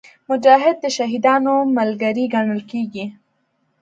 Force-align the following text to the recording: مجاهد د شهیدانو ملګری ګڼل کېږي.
مجاهد 0.29 0.75
د 0.81 0.85
شهیدانو 0.97 1.53
ملګری 1.77 2.25
ګڼل 2.33 2.61
کېږي. 2.71 3.05